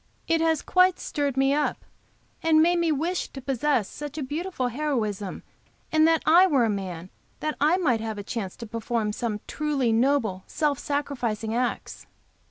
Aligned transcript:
It 0.27 0.41
has 0.41 0.63
quite 0.63 0.99
stirred 0.99 1.37
me 1.37 1.53
up, 1.53 1.85
and 2.41 2.59
made 2.59 2.79
me 2.79 2.91
wish 2.91 3.27
to 3.27 3.39
possess 3.39 3.87
such 3.87 4.17
beautiful 4.27 4.69
heroism, 4.69 5.43
and 5.91 6.07
that 6.07 6.23
I 6.25 6.47
were 6.47 6.65
a 6.65 6.71
man, 6.71 7.11
that 7.39 7.55
I 7.61 7.77
might 7.77 8.01
have 8.01 8.17
a 8.17 8.23
chance 8.23 8.55
to 8.55 8.65
perform 8.65 9.13
some 9.13 9.41
truly 9.45 9.93
noble, 9.93 10.43
self 10.47 10.79
sacrificing 10.79 11.53
acts." 11.53 12.07